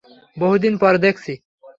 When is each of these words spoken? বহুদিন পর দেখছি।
বহুদিন 0.37 0.73
পর 0.77 0.93
দেখছি। 0.97 1.33